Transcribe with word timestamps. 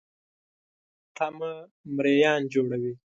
تمه 1.15 1.51
مریان 1.95 2.41
جوړوي. 2.53 2.93